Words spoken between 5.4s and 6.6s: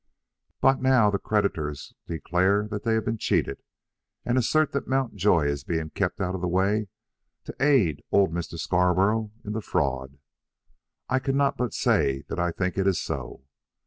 is being kept out of the